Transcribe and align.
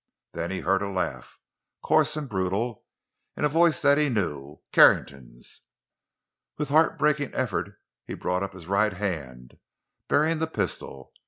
Then 0.33 0.49
he 0.49 0.61
heard 0.61 0.81
a 0.81 0.89
laugh—coarse 0.89 2.17
and 2.17 2.27
brutal—in 2.27 3.45
a 3.45 3.47
voice 3.47 3.83
that 3.83 3.99
he 3.99 4.09
knew—Carrington's. 4.09 5.61
With 6.57 6.69
heartbreaking 6.69 7.35
effort 7.35 7.77
he 8.07 8.15
brought 8.15 8.41
up 8.41 8.53
his 8.53 8.65
right 8.65 8.93
hand, 8.93 9.59
bearing 10.07 10.39
the 10.39 10.47
pistol. 10.47 11.13